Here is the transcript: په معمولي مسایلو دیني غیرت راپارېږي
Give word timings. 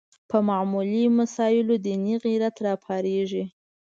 په 0.29 0.37
معمولي 0.49 1.03
مسایلو 1.19 1.75
دیني 1.85 2.15
غیرت 2.25 2.55
راپارېږي 2.65 3.43